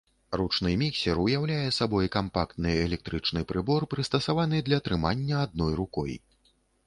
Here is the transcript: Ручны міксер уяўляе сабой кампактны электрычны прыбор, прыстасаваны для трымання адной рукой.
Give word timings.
Ручны 0.39 0.69
міксер 0.81 1.19
уяўляе 1.23 1.67
сабой 1.79 2.09
кампактны 2.15 2.71
электрычны 2.87 3.43
прыбор, 3.53 3.85
прыстасаваны 3.93 4.63
для 4.71 4.79
трымання 4.87 5.35
адной 5.45 5.73
рукой. 5.81 6.11